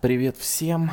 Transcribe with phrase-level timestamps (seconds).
[0.00, 0.90] Привет всем.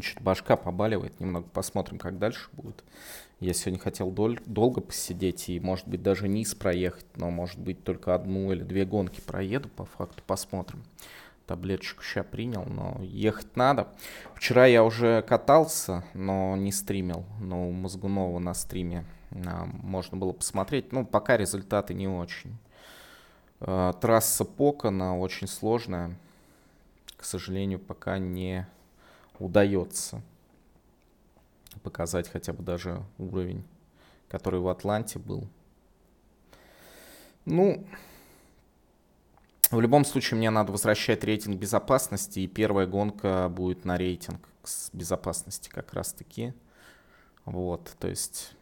[0.00, 2.84] Чуть башка побаливает, немного посмотрим, как дальше будет.
[3.40, 7.82] Я сегодня хотел дол- долго посидеть и, может быть, даже низ проехать, но, может быть,
[7.82, 10.84] только одну или две гонки проеду, по факту посмотрим.
[11.46, 13.88] Таблеточку сейчас принял, но ехать надо.
[14.36, 20.32] Вчера я уже катался, но не стримил, но у Мозгунова на стриме а, можно было
[20.32, 20.92] посмотреть.
[20.92, 22.56] Ну, пока результаты не очень.
[23.60, 26.16] А, трасса Покона очень сложная.
[27.16, 28.66] К сожалению, пока не
[29.38, 30.22] удается
[31.82, 33.64] показать хотя бы даже уровень,
[34.28, 35.46] который в Атланте был.
[37.44, 37.86] Ну,
[39.70, 44.48] в любом случае мне надо возвращать рейтинг безопасности, и первая гонка будет на рейтинг
[44.92, 46.52] безопасности как раз таки.
[47.44, 48.52] Вот, то есть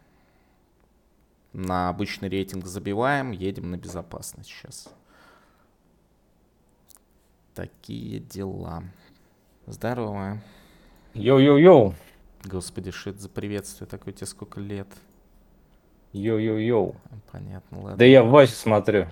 [1.55, 4.89] на обычный рейтинг забиваем, едем на безопасность сейчас.
[7.55, 8.83] Такие дела.
[9.67, 10.43] Здорово.
[11.15, 11.95] Йоу-йоу-йоу.
[12.45, 14.13] Господи, что это за приветствие такое?
[14.13, 14.89] Тебе сколько лет?
[16.13, 16.97] Йоу-йоу-йоу.
[17.31, 17.97] Понятно, ладно.
[17.97, 19.07] Да я в Васю смотрю.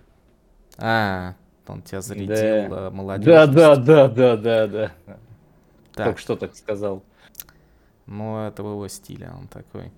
[0.78, 1.34] А,
[1.68, 2.68] он тебя зарядил, Да.
[2.68, 2.90] да.
[2.90, 3.24] молодежь.
[3.26, 4.92] Да, да, да, да, да, да.
[5.94, 7.02] Так, Только что так сказал.
[8.06, 9.92] ну это в его стиле, он такой.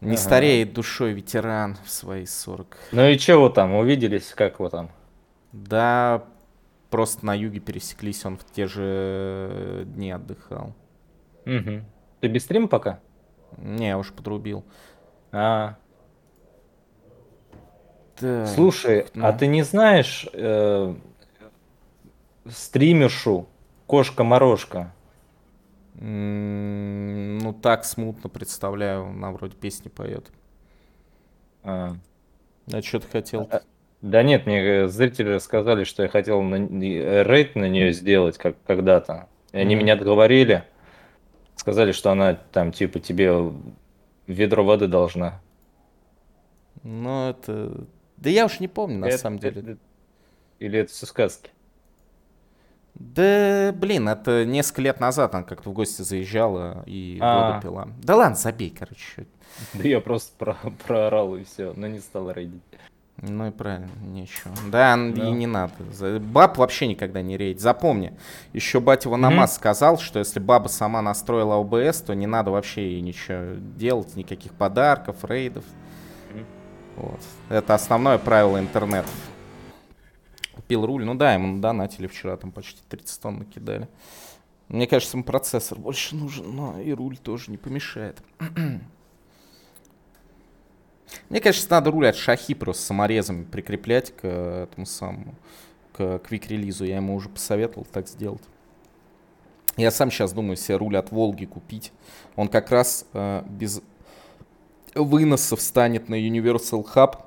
[0.00, 0.18] Не Ага.
[0.18, 2.76] стареет душой ветеран в свои 40.
[2.92, 4.90] Ну и чего там, увиделись, как вы там?
[5.52, 6.24] Да,
[6.88, 10.72] просто на юге пересеклись, он в те же дни отдыхал.
[11.44, 11.84] Мгм.
[12.20, 13.00] Ты без стрима пока?
[13.58, 14.64] Не, я уж подрубил.
[15.32, 15.76] А,
[18.16, 19.38] Так, слушай, а ну.
[19.38, 20.94] ты не знаешь э,
[22.48, 23.46] стримершу
[23.86, 24.92] Кошка-Морошка?
[26.00, 30.30] Ну так смутно представляю, она вроде песни поет.
[31.62, 31.94] А.
[32.72, 33.48] А что ты хотел?
[33.50, 33.60] А,
[34.00, 38.38] Да нет, мне э, зрители сказали, что я хотел на, э, рейд на нее сделать
[38.38, 39.28] как когда-то.
[39.52, 39.84] И они Мгм.
[39.84, 40.64] меня отговорили.
[41.56, 43.34] Сказали, что она там типа тебе
[44.26, 45.42] ведро воды должна.
[46.82, 47.84] Ну это...
[48.16, 49.60] Да я уж не помню, на Это- самом деле.
[49.60, 49.78] это-
[50.60, 51.50] Или это все сказки?
[52.94, 57.52] Да, блин, это несколько лет назад она как-то в гости заезжала и А.
[57.52, 57.88] воду пила.
[58.02, 59.26] Да ладно, забей, короче.
[59.74, 60.56] Да я просто про
[60.86, 62.62] проорал и все, но не стал рейдить.
[63.22, 64.50] Ну и правильно, ничего.
[64.70, 65.26] Да, н- Да.
[65.26, 65.72] и не надо.
[65.92, 67.60] За- Баб вообще никогда не рейд.
[67.60, 68.14] Запомни,
[68.54, 73.00] еще батя Ванамас сказал, что если баба сама настроила ОБС, то не надо вообще ей
[73.02, 75.64] ничего делать, никаких подарков, рейдов.
[76.32, 76.46] Мгм.
[76.96, 77.20] Вот.
[77.50, 79.08] Это основное правило интернета.
[80.60, 81.04] Купил руль.
[81.06, 83.88] Ну да, ему донатили вчера, там почти 30 тонн накидали.
[84.68, 88.22] Мне кажется, ему процессор больше нужен, но и руль тоже не помешает.
[91.30, 95.34] Мне кажется, надо руль от шахи просто саморезами прикреплять к э, этому самому,
[95.94, 96.84] к квик-релизу.
[96.84, 98.42] Я ему уже посоветовал так сделать.
[99.78, 101.90] Я сам сейчас думаю себе руль от Волги купить.
[102.36, 103.80] Он как раз э, без
[104.94, 107.24] выносов станет на Universal Hub.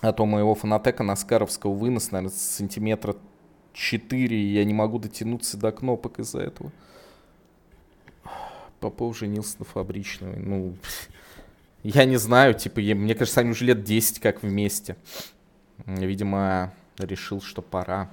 [0.00, 3.16] А то моего фанатека Наскаровского вынос, наверное, сантиметра
[3.74, 6.72] 4, и я не могу дотянуться до кнопок из-за этого.
[8.80, 10.36] Попов женился на фабричной.
[10.38, 10.74] Ну,
[11.82, 14.96] я не знаю, типа, я- мне кажется, они уже лет 10 как вместе.
[15.86, 18.10] Видимо, решил, что пора.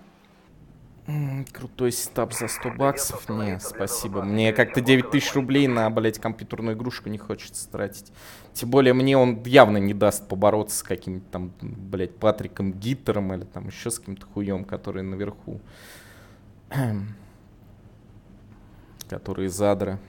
[1.54, 3.30] Крутой сетап за 100 баксов?
[3.30, 4.24] Не, спасибо.
[4.24, 8.12] Мне как-то 9 тысяч рублей на, блядь, компьютерную игрушку не хочется тратить.
[8.52, 13.46] Тем более мне он явно не даст побороться с каким-то там, блядь, Патриком Гиттером или
[13.46, 15.62] там еще с каким-то хуем, который наверху.
[19.10, 20.00] Которые задры.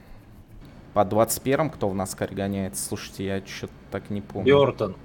[0.94, 2.84] По 21 кто в Наскаре гоняется?
[2.84, 4.46] Слушайте, я что-то так не помню.
[4.46, 4.96] Бертон.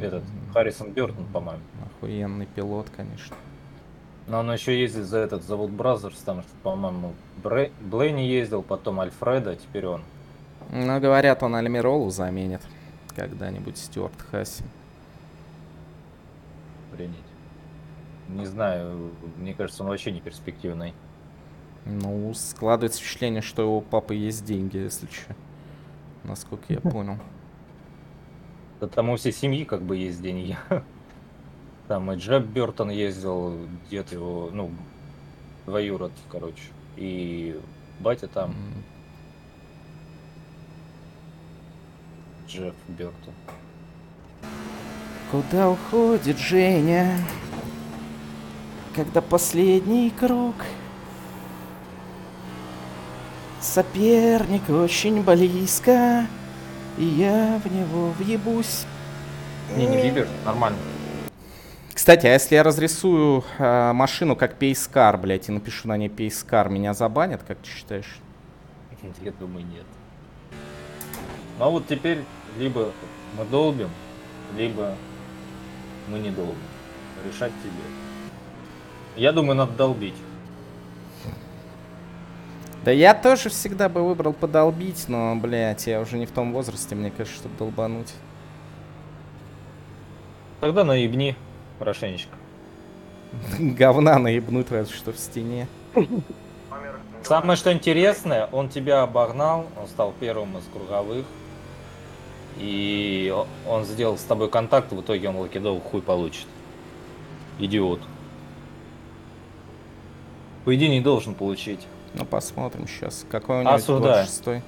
[0.00, 0.22] Этот,
[0.52, 1.62] Харрисон Бертон, по-моему.
[1.84, 3.34] Охуенный пилот, конечно.
[4.26, 7.12] Но он еще ездит за этот, за Wood Brothers, там, что, по-моему,
[7.42, 10.02] Бре- Блейни ездил, потом Альфреда, а теперь он.
[10.70, 12.62] Ну, говорят, он Альмиролу заменит
[13.14, 14.64] когда-нибудь Стюарт Хасси.
[16.92, 17.18] Охренеть.
[18.28, 20.94] Не знаю, мне кажется, он вообще не перспективный.
[21.84, 25.34] Ну, складывается впечатление, что у папы есть деньги, если что.
[26.24, 27.18] Насколько я понял.
[28.80, 30.56] Да там у всей семьи как бы есть деньги.
[31.88, 33.58] Там и Джеб Бертон ездил,
[33.90, 34.70] дед его, ну,
[35.66, 36.62] двоюрод, короче.
[36.96, 37.60] И
[38.00, 38.56] батя там, М,
[42.48, 43.34] Джефф Бертон.
[45.30, 47.18] Куда уходит Женя?
[48.94, 50.54] Когда последний круг?
[53.60, 56.26] Соперник очень близко,
[56.96, 58.86] и я в него въебусь.
[59.76, 60.78] Не, не Бибер, нормально.
[62.04, 66.68] Кстати, а если я разрисую э, машину как пейскар, блядь, и напишу на ней пейскар,
[66.68, 68.18] меня забанят, как ты считаешь?
[69.22, 69.86] Я думаю, нет.
[71.58, 72.18] Ну а вот теперь
[72.58, 72.92] либо
[73.38, 73.88] мы долбим,
[74.54, 74.96] либо
[76.10, 76.58] мы не долбим.
[77.26, 77.72] Решать тебе.
[79.16, 80.12] Я думаю, надо долбить.
[82.84, 86.94] Да я тоже всегда бы выбрал подолбить, но, блядь, я уже не в том возрасте,
[86.94, 88.12] мне кажется, чтобы долбануть.
[90.60, 91.34] Тогда наебни
[91.78, 92.30] хорошенечко.
[93.58, 95.66] Говна наебнуть разве что в стене.
[97.22, 101.24] Самое что интересное, он тебя обогнал, он стал первым из круговых.
[102.58, 103.34] И
[103.66, 106.46] он сделал с тобой контакт, в итоге он лакидов хуй получит.
[107.58, 108.00] Идиот.
[110.64, 111.80] По идее не должен получить.
[112.14, 114.24] Ну посмотрим сейчас, какой у него Осуждаю.
[114.26, 114.62] шестой.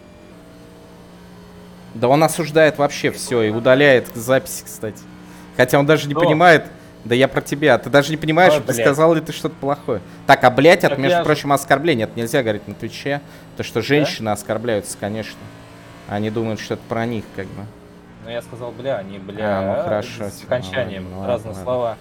[1.94, 5.03] Да он осуждает вообще все и удаляет записи, кстати.
[5.56, 6.25] Хотя он даже не Кто?
[6.25, 6.67] понимает.
[7.06, 7.79] Да я про тебя.
[7.79, 10.00] Ты даже не понимаешь, Ой, сказал ли ты что-то плохое.
[10.26, 12.05] Так, а блять, это, между я прочим, оскорбление.
[12.06, 13.20] Это нельзя говорить на Твиче.
[13.56, 15.38] То, что женщины оскорбляются, конечно.
[16.08, 17.64] Они думают, что это про них, как бы.
[18.25, 19.58] Но я сказал бля, не бля.
[19.61, 21.05] А, ну хорошо, С типа, окончанием.
[21.05, 21.64] ладно, ладно, разные ладно.
[21.64, 21.97] слова.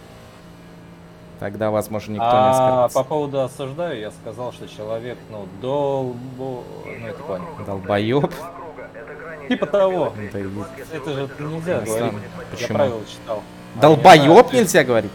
[1.40, 2.50] Тогда, возможно, никто не а
[2.86, 3.00] оскорбится.
[3.00, 6.64] по поводу осуждаю, я сказал, что человек, ну, долбо...
[6.86, 7.46] Ну, это понял.
[7.66, 8.34] Долбоеб.
[9.50, 10.14] Типа того.
[10.34, 12.14] Да Это же нельзя Ну, говорить.
[12.60, 13.44] Я правила читал.
[13.76, 15.12] А, Долбоеб не нельзя говорить?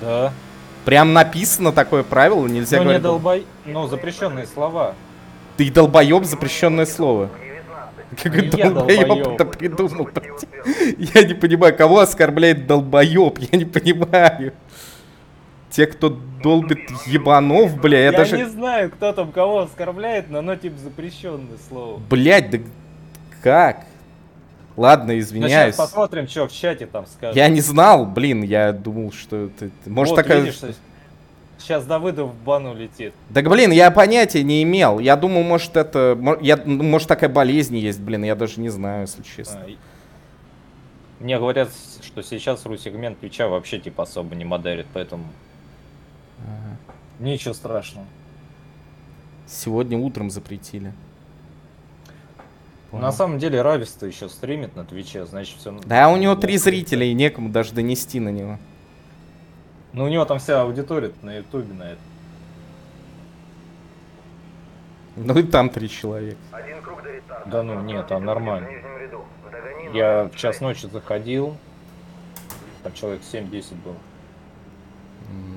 [0.00, 0.32] Да.
[0.84, 3.02] Прям написано такое правило, нельзя Ну, не говорить.
[3.02, 3.46] долбой...
[3.64, 4.94] Ну, запрещенные слова.
[5.56, 7.30] Ты долбоеб запрещенное слово.
[8.24, 9.28] Я долбоеб долбоёб.
[9.34, 10.08] это придумал?
[11.14, 14.52] Я не понимаю, кого оскорбляет долбоеб, я не понимаю.
[15.70, 18.36] Те, кто долбит ебанов, бля, я, Я, даже...
[18.36, 21.98] не знаю, кто там кого оскорбляет, но оно типа запрещенное слово.
[22.08, 22.58] Блять, да
[23.42, 23.84] как?
[24.76, 25.74] Ладно, Ну, извиняюсь.
[25.74, 27.36] сейчас посмотрим, что в чате там скажут.
[27.36, 29.70] Я не знал, блин, я думал, что это...
[29.86, 30.40] Может Вот, такая...
[30.40, 30.60] видишь,
[31.58, 33.14] сейчас Давыдов в бану летит.
[33.32, 34.98] Так, блин, я понятия не имел.
[34.98, 36.18] Я думал, может, это...
[36.40, 39.60] Я, ну, может, такая болезнь есть, блин, я даже не знаю, если честно.
[39.64, 41.70] А, Мне говорят,
[42.02, 45.24] что сейчас ру-сегмент Твича вообще типа особо не модерит, поэтому
[46.40, 46.76] Ага.
[47.20, 48.06] ничего страшного.
[49.46, 50.92] Сегодня утром запретили.
[53.00, 55.72] На самом деле Равис-то еще стримит на Твиче, значит все.
[55.84, 58.58] Да, у него три зрителя, и некому даже донести на него.
[59.92, 62.00] Ну у него там вся аудитория на Ютубе на это.
[65.16, 66.38] Ну и там три человека.
[66.50, 67.48] Один круг до рестарта.
[67.48, 68.68] Да ну нет, там В нормально.
[69.92, 70.60] Я в час 6.
[70.62, 71.56] ночи заходил,
[72.82, 73.94] там человек 7-10 был.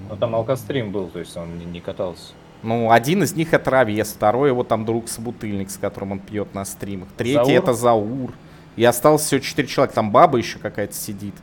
[0.09, 2.33] Но там алкострим был, то есть он не катался.
[2.63, 6.53] Ну, один из них это Равес, второй его там друг собутыльник, с которым он пьет
[6.53, 7.07] на стримах.
[7.15, 7.51] Третий Заур?
[7.51, 8.33] это Заур.
[8.75, 9.95] И осталось всего четыре человека.
[9.95, 11.35] Там баба еще какая-то сидит.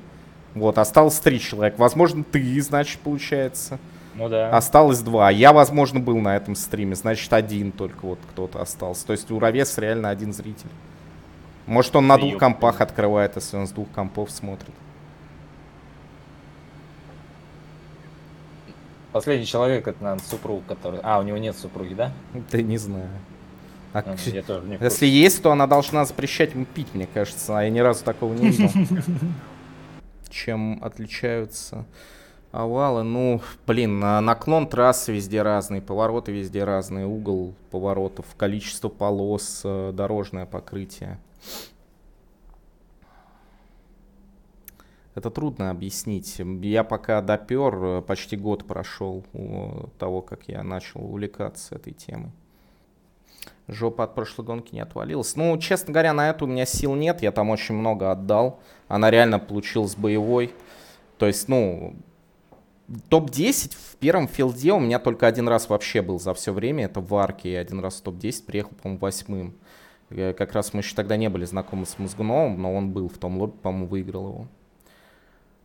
[0.55, 1.77] Вот, осталось три человека.
[1.79, 3.79] Возможно, ты, значит, получается.
[4.15, 4.51] Ну да.
[4.51, 5.31] Осталось два.
[5.31, 6.95] Я, возможно, был на этом стриме.
[6.95, 9.07] Значит, один только вот кто-то остался.
[9.07, 10.69] То есть у Равеса реально один зритель.
[11.67, 14.75] Может, он на двух компах открывает, если он с двух компов смотрит.
[19.15, 20.99] Последний человек это, наверное, супруг, который.
[21.05, 22.11] А, у него нет супруги, да?
[22.51, 23.09] Да не знаю.
[23.93, 27.57] А А, я тоже не Если есть, то она должна запрещать ему пить, мне кажется.
[27.57, 28.71] А я ни разу такого не видел.
[30.31, 31.85] Чем отличаются
[32.51, 33.05] овалы?
[33.05, 39.93] Ну, блин, на- наклон трассы везде разный, повороты везде разные, угол поворотов, количество полос, э,
[39.95, 41.21] дорожное покрытие.
[45.15, 46.41] Это трудно объяснить.
[46.63, 52.33] Я пока допер, э, почти год прошел у того, как я начал увлекаться этой темой.
[53.69, 55.37] Жопа от прошлой гонки не отвалилась.
[55.37, 57.23] Ну, честно говоря, на это у меня сил нет.
[57.23, 58.61] Я там очень много отдал.
[58.89, 60.53] Она реально получилась боевой.
[61.17, 61.95] То есть, ну,
[63.09, 66.87] топ-10 в первом филде у меня только один раз вообще был за все время.
[66.87, 67.53] Это в Арке.
[67.53, 69.55] Я один раз в топ-10 приехал, по-моему, восьмым.
[70.11, 73.17] Э, Как раз мы еще тогда не были знакомы с Мозгуновым, но он был в
[73.17, 74.49] том лобби, по-моему, выиграл его.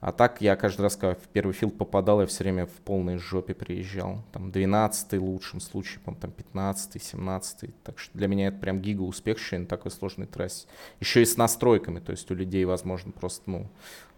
[0.01, 3.17] А так я каждый раз, когда в первый филд попадал, я все время в полной
[3.17, 4.23] жопе приезжал.
[4.31, 9.37] Там 12 лучшем случае, там 15 17 Так что для меня это прям гига успех
[9.37, 10.67] еще на такой сложной трассе.
[11.01, 13.67] Еще и с настройками, то есть у людей, возможно, просто, ну,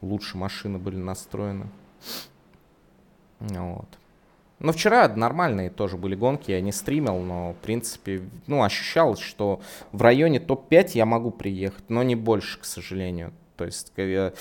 [0.01, 1.65] лучше машины были настроены.
[3.39, 3.87] Вот.
[4.59, 9.59] Ну, вчера нормальные тоже были гонки, я не стримил, но, в принципе, ну, ощущалось, что
[9.91, 13.33] в районе топ-5 я могу приехать, но не больше, к сожалению.
[13.57, 14.33] То есть, э,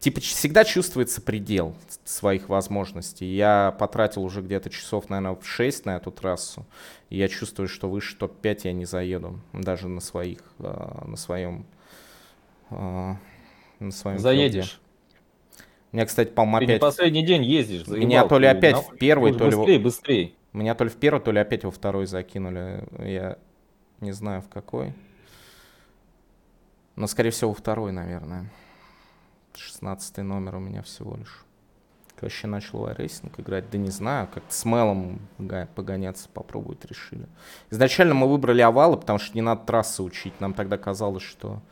[0.00, 3.26] типа, всегда чувствуется предел своих возможностей.
[3.26, 6.66] Я потратил уже где-то часов, наверное, в 6 на эту трассу,
[7.10, 11.66] и я чувствую, что выше топ-5 я не заеду, даже на своих, э, на своем,
[12.70, 13.14] э,
[13.78, 14.18] на своем.
[14.18, 14.80] Заедешь.
[15.92, 16.80] Меня, кстати, по-моему, Ты не опять...
[16.80, 18.96] последний день ездишь, Меня заебал то ли опять нахуй.
[18.96, 19.56] в первый, то ли...
[19.56, 20.32] Быстрее, быстрее.
[20.52, 22.84] Меня то ли в первый, то ли опять во второй закинули.
[22.98, 23.38] Я
[24.00, 24.94] не знаю в какой.
[26.96, 28.50] Но, скорее всего, во второй, наверное.
[29.56, 31.44] 16 номер у меня всего лишь.
[32.20, 35.20] Вообще начал iRacing играть, да не знаю, как-то с Мелом
[35.74, 37.26] погоняться попробовать решили.
[37.70, 40.38] Изначально мы выбрали овалы, потому что не надо трассы учить.
[40.38, 41.62] Нам тогда казалось, что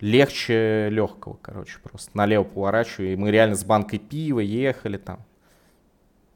[0.00, 2.10] легче легкого, короче, просто.
[2.14, 5.20] Налево поворачиваю, и мы реально с банкой пива ехали там.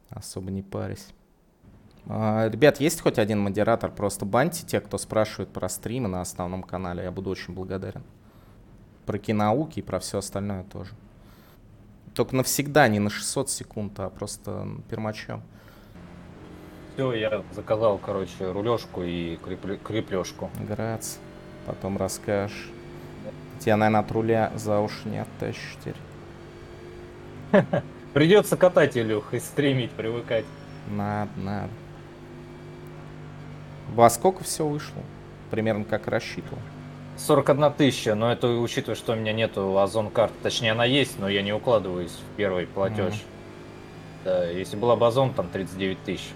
[0.08, 1.08] Особо не парясь.
[2.06, 3.90] А, Ребят, есть хоть один модератор?
[3.90, 7.02] Просто баньте те, кто спрашивает про стримы на основном канале.
[7.02, 8.02] Я буду очень благодарен.
[9.06, 10.90] Про кинауки и про все остальное тоже.
[12.14, 15.42] Только навсегда, не на 600 секунд, а просто пермачом.
[16.94, 20.50] Все, я заказал, короче, рулежку и креплешку.
[20.66, 21.18] Грац.
[21.66, 22.70] Потом расскажешь.
[23.60, 25.96] Тебя, наверное, от руля за уши не оттащишь теперь.
[28.14, 30.46] Придется катать, Илюх, и стримить, привыкать.
[30.88, 31.70] Надо, надо.
[33.92, 35.02] Во сколько все вышло?
[35.50, 36.58] Примерно как рассчитывал.
[37.18, 40.34] 41 тысяча, но это учитывая, что у меня нету озон карты.
[40.42, 43.14] Точнее, она есть, но я не укладываюсь в первый платеж.
[43.14, 43.22] Мгм.
[44.24, 46.28] Да, если была бы озон, там 39 тысяч.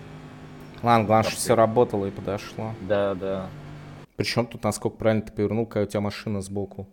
[0.82, 2.75] Ладно, главное, что все работало и подошло.
[2.82, 3.46] Да, да.
[4.16, 6.87] Причем тут, насколько правильно ты повернул, какая у тебя машина сбоку.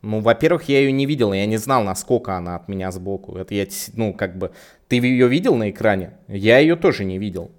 [0.00, 3.36] Ну, во-первых, я ее не видел, я не знал, насколько она от меня сбоку.
[3.36, 4.52] Это я, ну, как бы,
[4.86, 6.12] ты ее видел на экране?
[6.28, 7.50] Я ее тоже не видел.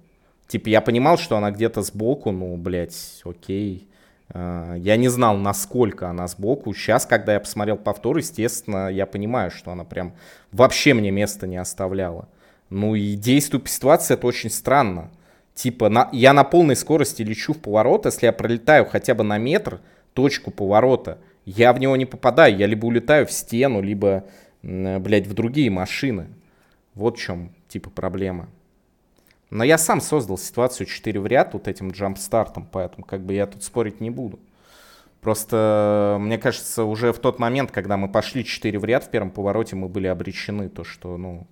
[0.48, 3.86] Типа, я понимал, что она где-то сбоку, ну, блядь, окей.
[4.32, 6.72] А, Я не знал, насколько она сбоку.
[6.74, 10.14] Сейчас, когда я посмотрел повтор, естественно, я понимаю, что она прям
[10.52, 12.28] вообще мне места не оставляла.
[12.68, 15.10] Ну и действую по ситуации, это очень странно.
[15.54, 19.38] Типа, на, я на полной скорости лечу в поворот, если я пролетаю хотя бы на
[19.38, 19.80] метр
[20.14, 22.56] точку поворота, я в него не попадаю.
[22.56, 24.24] Я либо улетаю в стену, либо,
[24.62, 26.28] блядь, в другие машины.
[26.94, 28.48] Вот в чем, типа, проблема.
[29.50, 33.46] Но я сам создал ситуацию 4 в ряд вот этим джампстартом, поэтому как бы я
[33.46, 34.38] тут спорить не буду.
[35.20, 39.30] Просто, мне кажется, уже в тот момент, когда мы пошли 4 в ряд в первом
[39.30, 41.46] повороте, мы были обречены, то что, ну,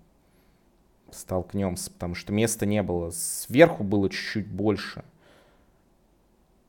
[1.10, 3.10] столкнемся, потому что места не было.
[3.10, 5.04] Сверху было чуть-чуть больше.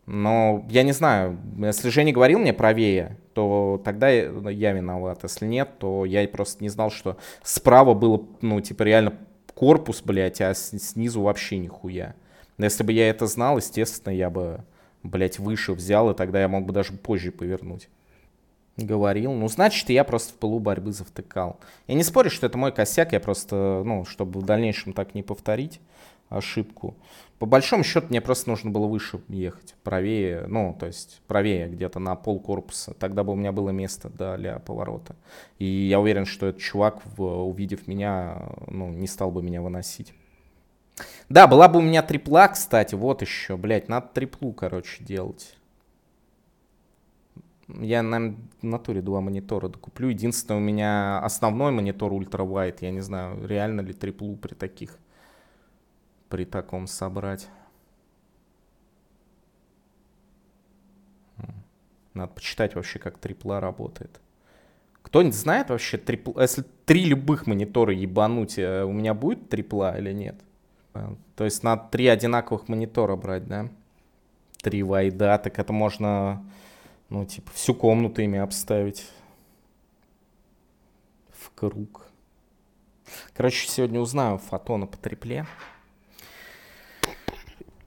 [0.05, 5.19] Но я не знаю, если Женя говорил мне правее, то тогда я, я виноват.
[5.21, 9.13] Если нет, то я просто не знал, что справа было, ну, типа, реально
[9.59, 12.15] корпус, блядь, а снизу вообще нихуя.
[12.57, 14.63] Но если бы я это знал, естественно, я бы,
[15.03, 17.89] блядь, выше взял, и тогда я мог бы даже позже повернуть.
[18.77, 19.33] Говорил.
[19.33, 21.59] Ну, значит, я просто в пылу борьбы завтыкал.
[21.87, 25.23] Я не спорю, что это мой косяк, я просто, ну, чтобы в дальнейшем так не
[25.23, 25.81] повторить
[26.29, 26.95] ошибку.
[27.39, 31.99] По большому счету мне просто нужно было выше ехать, правее, ну, то есть правее где-то
[31.99, 32.93] на пол корпуса.
[32.93, 35.15] Тогда бы у меня было место для поворота.
[35.57, 40.13] И я уверен, что этот чувак, увидев меня, ну, не стал бы меня выносить.
[41.29, 45.55] Да, была бы у меня трипла, кстати, вот еще, блядь, надо триплу, короче, делать.
[47.69, 50.09] Я, наверное, в натуре два монитора докуплю.
[50.09, 52.81] Единственное, у меня основной монитор ультра-вайд.
[52.81, 54.97] Я не знаю, реально ли триплу при таких,
[56.29, 57.49] при таком собрать.
[62.13, 64.19] Надо почитать вообще, как трипла работает.
[65.01, 66.37] Кто-нибудь знает вообще, трипл...
[66.39, 70.35] если три любых монитора ебануть, э, у меня будет трипла или нет?
[70.93, 73.69] Э, То есть надо три одинаковых монитора брать, да?
[74.61, 76.45] Три вайда, так это можно,
[77.09, 79.09] ну, типа, всю комнату ими обставить.
[81.31, 82.05] В круг.
[83.33, 85.45] Короче, сегодня узнаю фотона по трипле.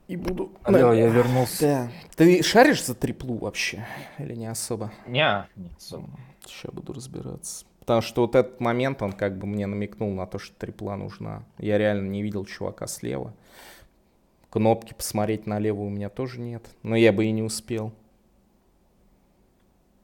[0.07, 0.51] И буду...
[0.63, 1.61] Алло, я вернулся.
[1.61, 1.91] Да.
[2.15, 3.85] Ты шаришь за триплу вообще?
[4.19, 4.91] Или не особо?
[5.07, 6.09] Не, не особо.
[6.45, 7.65] Сейчас буду разбираться.
[7.79, 11.43] Потому что вот этот момент, он как бы мне намекнул на то, что трипла нужна.
[11.57, 13.33] Я реально не видел чувака слева.
[14.49, 16.65] Кнопки посмотреть налево у меня тоже нет.
[16.83, 17.91] Но я бы и не успел.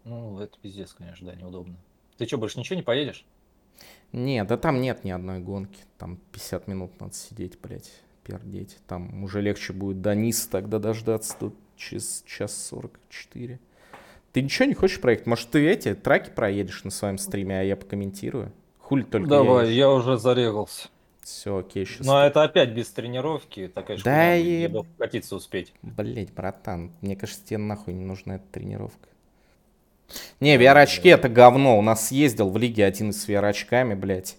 [0.05, 1.75] Ну, это пиздец, конечно, да, неудобно.
[2.17, 3.25] Ты что, больше ничего не поедешь?
[4.11, 5.79] Нет, да там нет ни одной гонки.
[5.97, 7.91] Там 50 минут надо сидеть, блядь,
[8.29, 8.77] пердеть.
[8.87, 13.59] Там уже легче будет до Ниса тогда дождаться до через час 44.
[14.31, 15.25] Ты ничего не хочешь проехать?
[15.25, 18.51] Может, ты эти траки проедешь на своем стриме, а я покомментирую?
[18.79, 20.89] Хули только Давай, я уже зарегался.
[21.21, 22.05] Все, окей, сейчас.
[22.07, 25.73] Но это опять без тренировки, такая Да шкура, и- катиться успеть.
[25.81, 29.09] Блять, братан, мне кажется, тебе нахуй не нужна эта тренировка.
[30.39, 31.77] Не, VR-очки это говно.
[31.77, 34.37] У нас ездил в лиге один с VR-очками, блядь.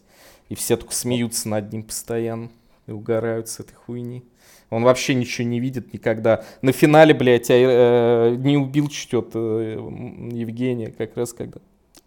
[0.48, 2.50] И все только смеются над ним постоянно.
[2.90, 4.24] И угорают с этой хуйни.
[4.68, 6.44] Он вообще ничего не видит никогда.
[6.60, 9.60] На финале, блядь, а, э, не убил что-то
[10.32, 11.60] Евгения, как раз когда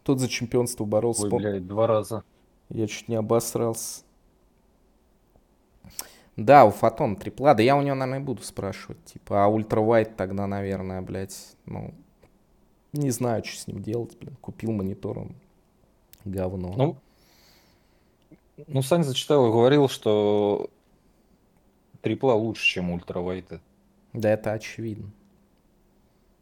[0.03, 1.23] тот за чемпионство боролся.
[1.23, 2.23] Ой, пом- блядь, два раза.
[2.69, 4.03] Я чуть не обосрался.
[6.35, 7.53] Да, у Фотон трипла.
[7.53, 9.03] Да я у него, наверное, буду спрашивать.
[9.05, 11.93] Типа, а ультравайт тогда, наверное, блядь, ну,
[12.91, 14.35] не знаю, что с ним делать, блин.
[14.41, 15.35] Купил монитор, он
[16.25, 16.73] говно.
[16.75, 16.97] Ну,
[18.67, 20.69] ну, Саня зачитал и говорил, что
[22.01, 23.59] трипла лучше, чем ультравайты.
[24.13, 25.11] Да, это очевидно.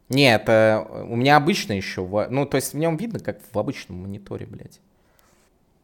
[0.10, 3.58] Не, это у меня обычно еще, в- ну, то есть в нем видно, как в
[3.58, 4.82] обычном мониторе, блядь.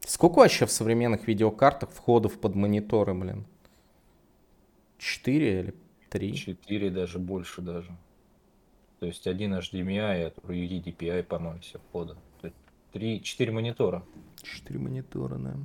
[0.02, 3.46] Сколько вообще в современных видеокартах входов под мониторы, блин?
[4.98, 5.76] Четыре или
[6.10, 6.34] три?
[6.36, 7.96] Четыре даже больше даже.
[9.00, 12.18] То есть один HDMI, а другой DPI, по-моему, все входа.
[12.92, 14.04] Три, четыре монитора.
[14.42, 15.56] Четыре монитора, да.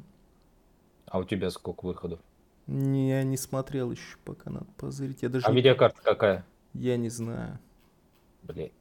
[1.13, 2.21] А у тебя сколько выходов?
[2.67, 5.21] Не, я не смотрел еще, пока надо позырить.
[5.21, 6.47] Я даже А не- видеокарта какая?
[6.73, 7.59] Я не знаю.
[8.43, 8.73] Блять.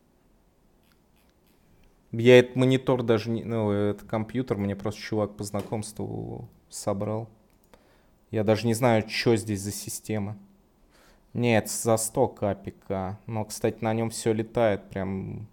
[2.14, 3.44] Я этот монитор даже не...
[3.44, 7.28] Ну, этот компьютер мне просто чувак по знакомству собрал.
[8.30, 10.38] Я даже не знаю, что здесь за система.
[11.34, 13.20] Нет, за 100 капика.
[13.28, 15.50] Но, кстати, на нем все летает прям...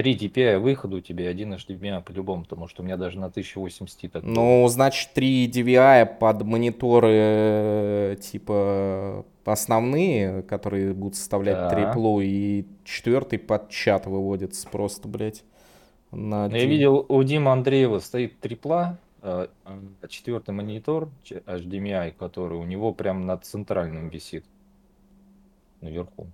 [0.00, 3.26] Три DPI выхода у тебя, и один HDMI по-любому, потому что у меня даже на
[3.26, 4.22] 1080 так.
[4.22, 11.68] Ну, значит, 3 DVI под мониторы э, типа основные, которые будут составлять Да.
[11.68, 15.44] триплу, и четвертый под чат выводится просто, блядь.
[16.12, 19.50] На Ну, Я видел, у Димы Андреева стоит трипла, а,
[20.08, 24.46] четвертый монитор HDMI, который у него прям над центральным висит.
[25.82, 26.26] Наверху.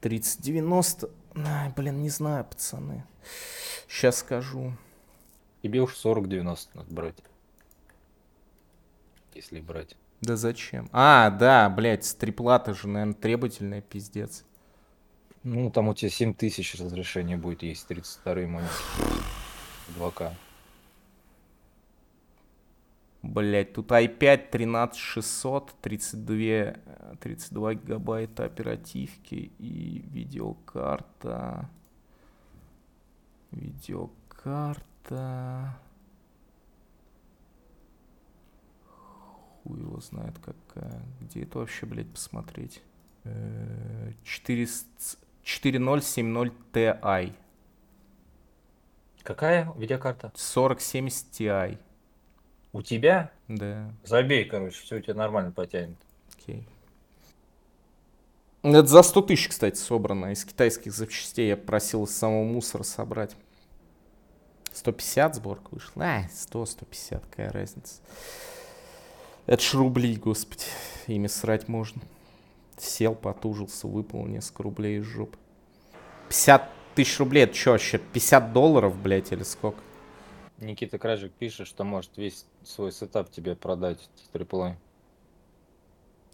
[0.00, 1.10] 3090.
[1.34, 3.04] Ай, блин, не знаю, пацаны.
[3.88, 4.72] Сейчас скажу.
[5.62, 7.16] Тебе уж 40-90 надо брать.
[9.34, 9.96] Если брать.
[10.20, 10.88] Да зачем?
[10.92, 14.44] А, да, блядь, стриплата же, наверное, требовательная, пиздец.
[15.42, 18.70] Ну, там у тебя 7000 разрешение будет, есть 32 монитор.
[19.98, 20.32] 2К.
[23.22, 26.74] Блять, тут i5 13600, 32, э,
[27.20, 31.68] 32 гигабайта оперативки и видеокарта.
[33.50, 34.98] Видеокарта.
[39.62, 41.02] Хуй его знает какая.
[41.20, 42.82] Где это вообще, блядь, посмотреть?
[43.24, 47.32] Э, 400 4070 Ti.
[49.22, 50.32] Какая видеокарта?
[50.34, 51.78] 4070 Ti.
[52.72, 53.32] У тебя?
[53.48, 53.92] Да.
[54.04, 55.96] Забей, короче, все у тебя нормально потянет.
[56.36, 56.66] Окей.
[58.62, 60.32] Это за 100 тысяч, кстати, собрано.
[60.32, 63.34] Из китайских запчастей я просил из самого мусора собрать.
[64.72, 66.04] 150 сборка вышла.
[66.04, 68.00] А, 100, 150, какая разница.
[69.46, 70.64] Это ж рубли, господи.
[71.06, 72.02] Ими срать можно.
[72.78, 75.38] Сел, потужился, выпал несколько рублей из жопы.
[76.28, 77.98] 50 тысяч рублей, это что вообще?
[77.98, 79.80] 50 долларов, блядь, или сколько?
[80.60, 84.76] Никита Кражик пишет, что может весь свой сетап тебе продать триплой.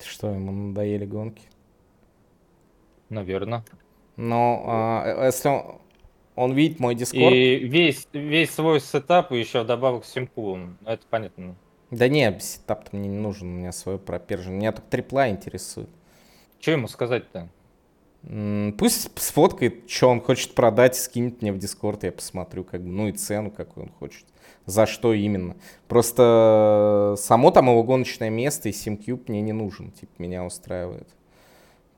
[0.04, 1.42] Что, ему надоели гонки?
[3.08, 3.64] Наверное.
[4.16, 5.80] Но а, если он,
[6.34, 7.34] он видит мой Discord...
[7.34, 10.52] И весь, весь свой сетап и еще вдобавок симку.
[10.52, 11.54] он- Это понятно.
[11.90, 14.54] Да не, сетап-то мне не нужен, у меня свой пропержен.
[14.54, 15.88] Меня только трипла интересует.
[16.58, 17.48] Что ему сказать-то?
[18.78, 23.06] Пусть сфоткает, что он хочет продать, скинет мне в Дискорд, я посмотрю, как бы, ну
[23.06, 24.24] и цену, какую он хочет.
[24.64, 25.54] За что именно.
[25.86, 29.92] Просто само там его гоночное место и SimCube мне не нужен.
[29.92, 31.08] Типа, меня устраивает.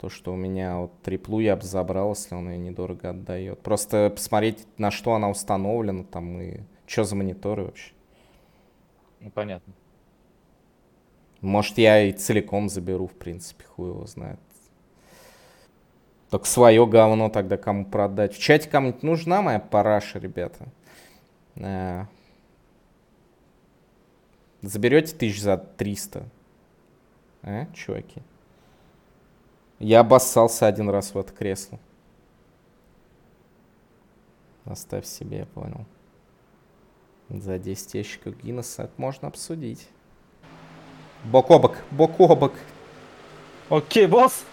[0.01, 3.61] То, что у меня вот триплу я бы забрал, если он ее недорого отдает.
[3.61, 7.93] Просто посмотреть, на что она установлена там и что за мониторы вообще.
[9.21, 9.73] Ну, понятно.
[11.41, 14.39] Может, я и целиком заберу, в принципе, хуй его знает.
[16.31, 18.35] Только свое говно тогда кому продать.
[18.35, 20.67] В чате кому-нибудь нужна моя параша, ребята?
[21.57, 22.05] Э,
[24.61, 26.29] Заберете тысяч за 300?
[27.43, 28.23] А, чуваки?
[29.79, 31.79] Я обоссался один раз в это кресло.
[34.65, 35.87] Оставь себе, я понял.
[37.29, 39.89] За 10 ящиков Гиннесса можно обсудить.
[41.25, 42.53] Бок о бок, бок о бок.
[43.69, 44.45] Окей, босс!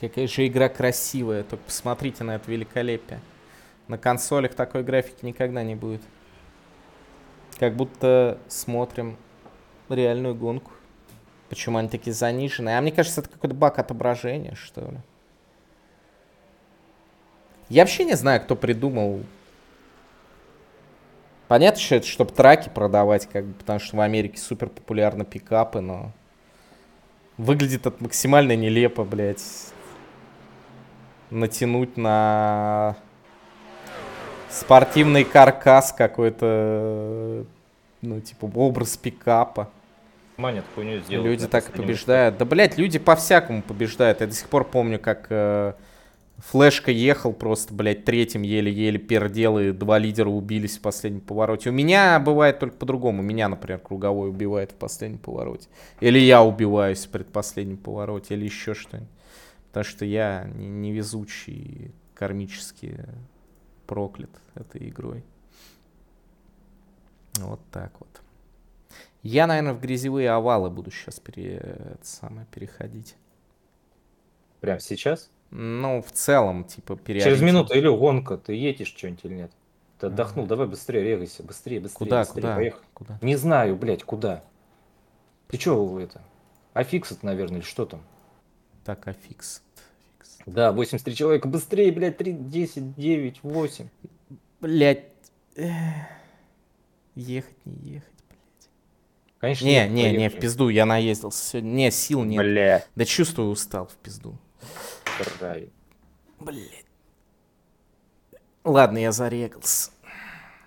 [0.00, 3.20] Какая же игра красивая, только посмотрите на это великолепие.
[3.88, 6.02] На консолях такой графики никогда не будет.
[7.58, 9.16] Как будто смотрим
[9.88, 10.70] реальную гонку.
[11.48, 12.78] Почему они такие заниженные?
[12.78, 14.98] А мне кажется, это какой-то баг отображения, что ли.
[17.68, 19.24] Я вообще не знаю, кто придумал.
[21.48, 25.80] Понятно, что это, чтобы траки продавать, как бы, потому что в Америке супер популярны пикапы,
[25.80, 26.12] но
[27.38, 29.72] выглядит это максимально нелепо, блядь.
[31.30, 32.96] Натянуть на
[34.50, 37.44] Спортивный каркас какой-то,
[38.00, 39.70] ну, типа, образ пикапа.
[40.38, 41.24] Манят хуйню сделал.
[41.24, 42.38] Люди так и побеждают.
[42.38, 44.20] Да, блядь, люди по-всякому побеждают.
[44.20, 45.74] Я до сих пор помню, как э,
[46.38, 51.70] Флешка ехал просто, блядь, третьим еле-еле пердел, и два лидера убились в последнем повороте.
[51.70, 53.20] У меня бывает только по-другому.
[53.20, 55.68] Меня, например, круговой убивает в последнем повороте.
[56.00, 59.10] Или я убиваюсь в предпоследнем повороте, или еще что-нибудь.
[59.68, 63.04] Потому что я не- невезучий, кармически
[63.86, 65.24] проклят этой игрой.
[67.38, 68.08] Вот так вот.
[69.22, 71.56] Я, наверное, в грязевые овалы буду сейчас пере...
[71.56, 73.16] это самое, переходить.
[74.60, 75.30] Прям сейчас?
[75.50, 77.44] Ну, в целом, типа, Через переориентироваться.
[77.44, 79.52] минуту или гонка, ты едешь что-нибудь или нет?
[79.98, 82.54] Ты отдохнул, давай быстрее регайся, быстрее, быстрее, Куда, быстрее, куда?
[82.56, 82.84] поехали.
[82.94, 83.18] Куда?
[83.22, 84.44] Не знаю, блядь, куда.
[85.48, 86.22] Ты чё это?
[86.74, 88.02] А fix это, наверное, или что там?
[88.88, 89.60] Так, а fix.
[90.16, 90.38] fix.
[90.46, 93.88] Да, 83 человека, быстрее, блядь, 3, 10, 9, 8.
[94.62, 95.04] Блять.
[97.14, 98.70] Ехать, не ехать, блядь.
[99.40, 101.68] Конечно, Не, нет, не, не, в пизду, я наездился сегодня.
[101.68, 102.38] Не, сил нет.
[102.40, 104.38] Бля, Да чувствую, устал в пизду.
[105.38, 105.70] правильно.
[106.40, 106.86] Блять.
[108.64, 109.90] Ладно, я зарегался.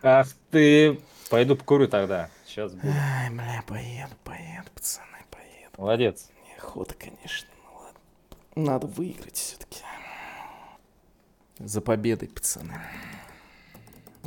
[0.04, 2.30] Ах ты, пойду покурю тогда.
[2.46, 2.88] Сейчас буду.
[2.88, 5.72] Ай, бля, поеду, поеду, пацаны, поеду.
[5.80, 6.30] Молодец.
[6.48, 7.48] Неохота, конечно.
[8.56, 9.82] Надо выиграть все-таки.
[11.60, 12.80] За победой, пацаны.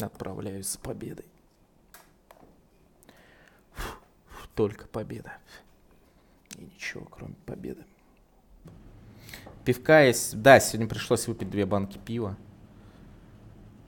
[0.01, 1.27] Отправляюсь за победой.
[3.75, 5.33] Фу, Только победа.
[6.57, 7.85] И ничего, кроме победы.
[9.65, 10.41] Пивка есть.
[10.41, 12.37] Да, сегодня пришлось выпить две банки пива.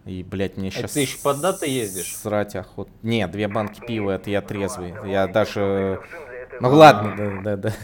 [0.04, 0.92] И, блядь, мне А сейчас...
[0.92, 2.16] ты ещё под даты ездишь?
[2.16, 2.88] Срать охот.
[3.02, 4.94] Не, две банки пива, это я трезвый.
[5.10, 6.00] Я даже...
[6.48, 7.74] Этого Ну ладно, да, да, да.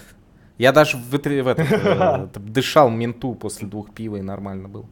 [0.63, 1.15] Я даже в, в
[1.49, 1.59] этот,
[2.37, 4.87] э, дышал менту после двух пива и нормально был.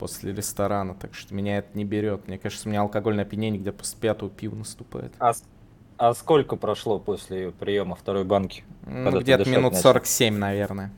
[0.00, 2.26] После ресторана, так что меня это не берет.
[2.26, 5.12] Мне кажется, у меня алкогольное опьянение где после пятого пива наступает.
[5.20, 5.30] А,
[5.96, 8.64] а сколько прошло после приема второй банки?
[8.84, 9.90] Ну, где-то минут начал?
[9.90, 10.90] 47, наверное.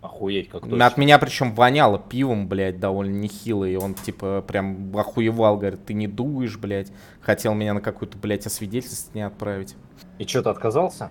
[0.00, 0.92] Охуеть, как От точно.
[0.96, 3.66] меня причем воняло пивом, блядь, довольно нехило.
[3.66, 6.90] И он, типа, прям охуевал, говорит, ты не дуешь, блядь.
[7.20, 9.76] Хотел меня на какую-то, блядь, освидетельствование отправить.
[10.18, 11.10] И что, ты отказался?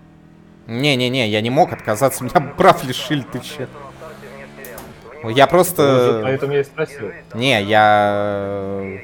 [0.68, 3.68] Не-не-не, я не мог отказаться, меня прав лишили, ты че?
[5.24, 6.22] Я просто...
[6.24, 7.12] Поэтому я и спросил.
[7.34, 8.40] Не, я
[8.82, 9.00] э,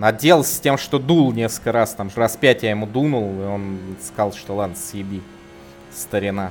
[0.00, 1.94] отделался тем, что дул несколько раз.
[1.94, 5.22] Там раз пять я ему дунул, и он сказал, что ладно, съеби,
[5.92, 6.50] старина.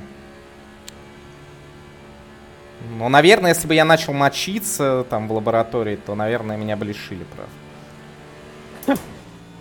[2.98, 7.24] Ну, наверное, если бы я начал мочиться там в лаборатории, то, наверное, меня бы лишили
[7.34, 8.98] прав.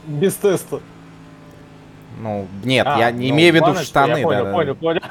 [0.06, 0.82] Без теста.
[2.20, 4.52] Ну, нет, А, я не ну, имею в виду штаны, Я понял, да, да.
[4.54, 5.02] понял, понял.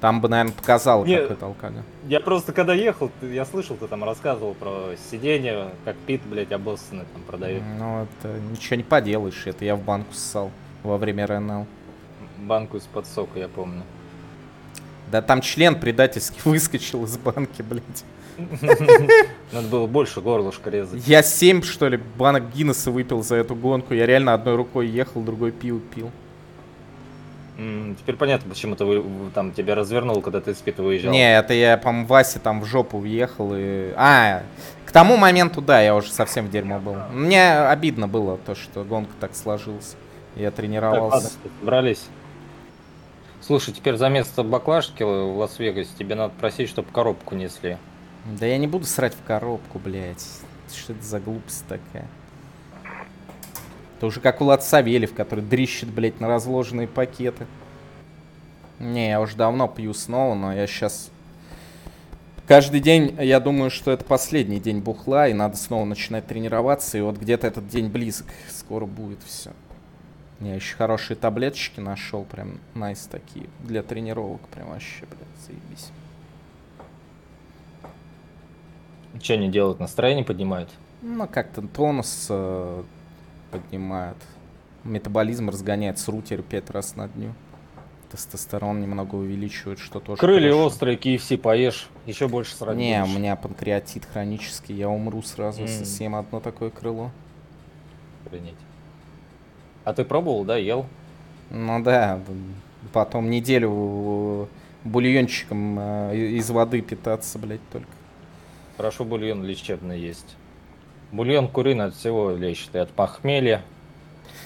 [0.00, 1.82] Там бы, наверное, показал Не- какой-то алкоголь.
[2.08, 7.04] Я просто когда ехал, я слышал, ты там рассказывал про сиденье, как Пит, блядь, обоссанный
[7.12, 7.62] там продает.
[7.78, 10.50] Ну, это ничего не поделаешь, это я в банку ссал
[10.82, 11.66] во время РНЛ.
[12.38, 13.82] Банку из-под сока, я помню.
[15.12, 18.04] Да там член предательски выскочил из банки, блядь.
[19.52, 21.06] Надо было больше горлышко резать.
[21.06, 23.92] Я 7, что ли, банок Гиннесса выпил за эту гонку.
[23.94, 25.82] Я реально одной рукой ехал, другой пил.
[27.58, 29.02] М, Теперь понятно, почему ты
[29.34, 31.12] там тебя развернул, когда ты с Пита выезжал.
[31.12, 33.92] Не, это я, по-моему, Васе там в жопу въехал и...
[33.96, 34.42] А,
[34.86, 36.96] к тому моменту, да, я уже совсем в дерьмо был.
[37.12, 39.94] Мне обидно было то, что гонка так сложилась.
[40.34, 41.32] Я Так, ладно, тренировался.
[41.60, 42.06] собрались.
[43.44, 47.76] Слушай, теперь за место баклажки в Лас-Вегасе тебе надо просить, чтобы коробку несли.
[48.24, 50.24] Да я не буду срать в коробку, блядь.
[50.72, 52.06] Что это за глупость такая?
[53.96, 57.46] Это уже как Влад Савельев, который дрищет, блядь, на разложенные пакеты.
[58.78, 61.10] Не, я уже давно пью снова, но я сейчас...
[62.46, 67.00] Каждый день я думаю, что это последний день бухла, и надо снова начинать тренироваться, и
[67.00, 68.26] вот где-то этот день близок.
[68.48, 69.50] Скоро будет все.
[70.42, 75.90] Я еще хорошие таблеточки нашел, прям найс такие, для тренировок, прям вообще, блядь, заебись.
[79.22, 79.78] Что они делают?
[79.78, 80.68] Настроение поднимают?
[81.02, 82.82] Ну, как-то тонус э,
[83.50, 84.16] поднимает.
[84.84, 87.34] Метаболизм разгоняет с рутер 5 раз на дню.
[88.10, 90.66] Тестостерон немного увеличивает, что тоже Крылья хорошо.
[90.66, 95.68] острые, KFC поешь, еще больше срать Не, у меня панкреатит хронический, я умру сразу, М.
[95.68, 97.10] съем одно такое крыло.
[98.26, 98.56] Охренеть.
[99.84, 100.86] А ты пробовал, да, ел?
[101.50, 102.20] Ну да,
[102.92, 104.48] потом неделю
[104.84, 107.88] бульончиком э, из воды питаться, блядь, только.
[108.76, 110.36] Хорошо бульон лечебный есть.
[111.10, 113.62] Бульон куриный от всего лечит, и от похмелья.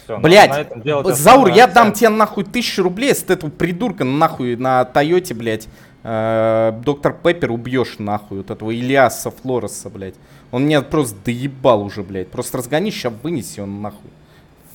[0.05, 0.69] Всё, Блядь,
[1.05, 5.69] Заур, я дам тебе нахуй тысячу рублей, если ты этого придурка нахуй на Тойоте, блядь,
[6.03, 10.15] э, Доктор Пеппер убьешь нахуй вот этого Ильяса Флореса, блядь.
[10.51, 12.29] Он меня просто доебал уже, блядь.
[12.29, 14.11] Просто разгони, сейчас вынеси он нахуй.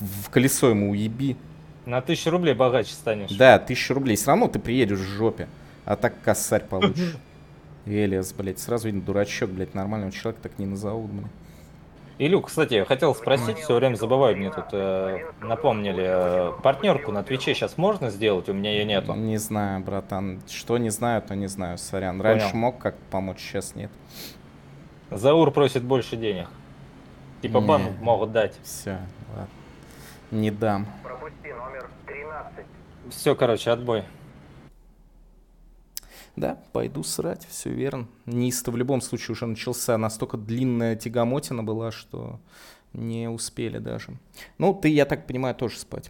[0.01, 1.37] В колесо ему уеби.
[1.85, 3.31] На тысячу рублей богаче станешь.
[3.31, 4.15] Да, тысячу рублей.
[4.15, 5.47] Все равно ты приедешь в жопе.
[5.85, 7.15] А так косарь получишь.
[7.85, 11.31] Элиас, блядь, сразу видно, дурачок, блядь, нормального человека так не назовут, блядь.
[12.19, 17.23] Илюк, кстати, я хотел спросить, все время забываю, мне тут э, напомнили, э, партнерку на
[17.23, 18.47] Твиче сейчас можно сделать?
[18.47, 19.15] У меня ее нету.
[19.15, 20.39] Не знаю, братан.
[20.47, 22.21] Что не знаю, то не знаю, сорян.
[22.21, 22.57] Раньше Понял.
[22.59, 23.89] мог как помочь, сейчас нет.
[25.09, 26.47] Заур просит больше денег.
[27.41, 27.65] Типа Не.
[27.65, 28.53] бан могут дать.
[28.61, 28.99] Все,
[29.35, 29.47] ладно.
[30.31, 30.87] Не дам.
[31.03, 32.65] Пропусти номер 13.
[33.09, 34.05] Все, короче, отбой.
[36.37, 38.07] Да, пойду срать, все верно.
[38.25, 39.97] Низ-то в любом случае уже начался.
[39.97, 42.39] Настолько длинная тягомотина была, что
[42.93, 44.17] не успели даже.
[44.57, 46.09] Ну, ты, я так понимаю, тоже спать.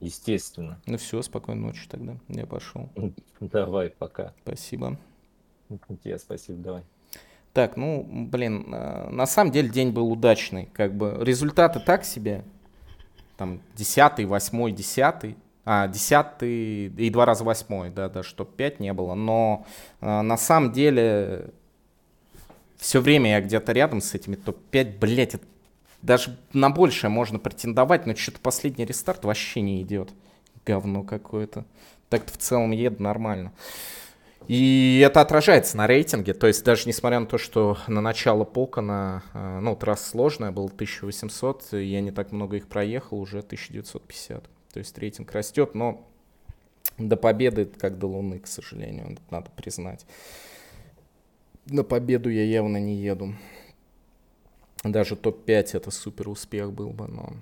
[0.00, 0.80] Естественно.
[0.86, 2.16] Ну все, спокойной ночи тогда.
[2.28, 2.88] Я пошел.
[3.40, 4.32] Давай, пока.
[4.42, 4.98] Спасибо.
[6.02, 6.82] Тебе спасибо, давай.
[7.52, 10.66] Так, ну, блин, э, на самом деле день был удачный.
[10.72, 12.44] Как бы результаты так себе.
[13.36, 15.36] Там десятый, восьмой, десятый.
[15.64, 19.14] А, десятый и два раза восьмой, да, да, чтоб пять не было.
[19.14, 19.66] Но
[20.00, 21.50] э, на самом деле
[22.76, 25.44] все время я где-то рядом с этими топ-5, блять, это
[26.02, 30.10] даже на большее можно претендовать, но что-то последний рестарт вообще не идет.
[30.64, 31.64] Говно какое-то.
[32.10, 33.52] Так-то в целом еду нормально.
[34.48, 39.24] И это отражается на рейтинге, то есть даже несмотря на то, что на начало Покона,
[39.34, 44.44] э, ну, трасса сложная, было 1800, я не так много их проехал, уже 1950.
[44.72, 46.08] То есть рейтинг растет, но
[46.96, 50.06] до победы как до луны, к сожалению, надо признать.
[51.66, 53.34] На победу я явно не еду.
[54.84, 57.32] Даже топ-5 это супер успех был бы, но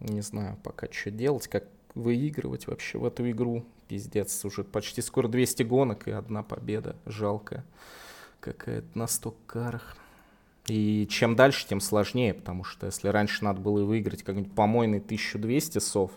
[0.00, 3.64] не знаю пока что делать, как выигрывать вообще в эту игру.
[3.88, 6.96] Пиздец, уже почти скоро 200 гонок и одна победа.
[7.06, 7.64] Жалко
[8.40, 9.96] какая-то на стоккарах.
[10.66, 15.78] И чем дальше, тем сложнее, потому что если раньше надо было выиграть какой-нибудь помойный 1200
[15.78, 16.10] сов,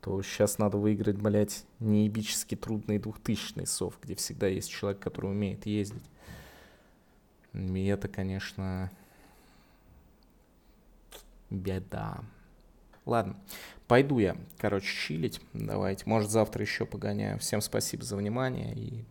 [0.00, 5.64] то сейчас надо выиграть, блядь, неебически трудный 2000 сов, где всегда есть человек, который умеет
[5.64, 6.02] ездить.
[7.52, 8.90] И это, конечно,
[11.50, 12.24] беда.
[13.04, 13.36] Ладно,
[13.88, 15.40] пойду я, короче, чилить.
[15.52, 17.38] Давайте, может, завтра еще погоняю.
[17.38, 19.04] Всем спасибо за внимание и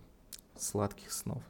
[0.57, 1.43] сладких снов.